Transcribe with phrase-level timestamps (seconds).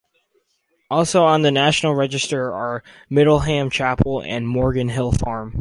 [0.89, 5.49] Also on the National Register are Middleham Chapel and Morgan Hill Farm.